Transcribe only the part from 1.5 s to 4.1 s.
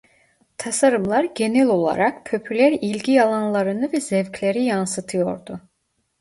olarak popüler ilgi alanlarını ve